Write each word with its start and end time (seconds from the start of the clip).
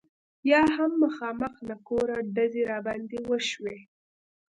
یا 0.51 0.61
هم 0.75 0.91
مخامخ 1.03 1.55
له 1.69 1.75
کوره 1.87 2.17
ډزې 2.35 2.63
را 2.71 2.79
باندې 2.87 3.17
وشي. 3.29 3.75